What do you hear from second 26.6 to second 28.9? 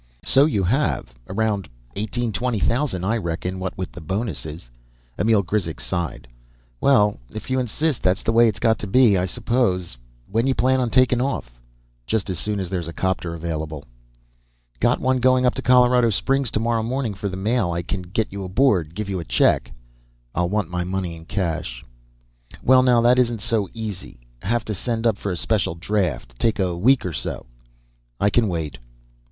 week or so." "I can wait."